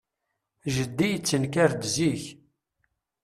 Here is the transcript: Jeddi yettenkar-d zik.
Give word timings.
Jeddi 0.75 1.07
yettenkar-d 1.09 1.81
zik. 1.95 2.23